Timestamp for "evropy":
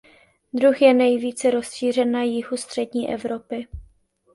3.13-3.67